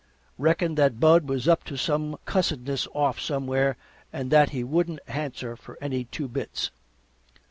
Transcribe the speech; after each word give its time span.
Reckoned 0.39 0.77
that 0.79 0.99
Bud 0.99 1.29
was 1.29 1.47
up 1.47 1.63
to 1.65 1.77
some 1.77 2.17
cussedness 2.25 2.87
off 2.95 3.19
somewhere, 3.19 3.77
and 4.11 4.31
that 4.31 4.49
he 4.49 4.63
wouldn't 4.63 4.97
answer 5.05 5.55
for 5.55 5.77
any 5.79 6.05
two 6.05 6.27
bits. 6.27 6.71